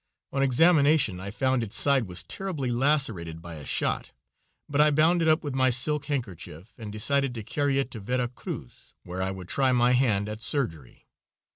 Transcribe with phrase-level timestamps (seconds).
[0.33, 4.13] On examination I found its side was terribly lacerated by a shot,
[4.67, 7.99] but I bound it up with my silk handkerchief and decided to carry it to
[7.99, 11.07] Vera Cruz, where I would try my hand at surgery.